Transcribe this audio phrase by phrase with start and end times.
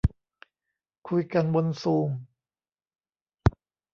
[1.07, 2.09] คุยกันบนซูม